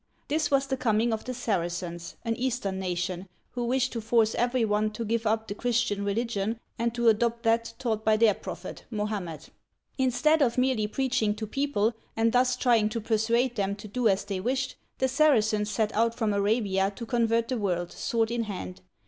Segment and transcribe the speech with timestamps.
[0.29, 4.65] This was the coming of the Sar'acens, an Eastern nation, who wished to force every
[4.65, 8.83] one to give up the Christian religion and to adopt that taught by their prophet,
[8.89, 9.49] Mohammed.
[9.99, 14.25] Instead of merely preaching to people, and thus trying to persuade them to do as
[14.25, 18.81] they wished, the Saracens set out from Arabia to convert the world, sword in hand.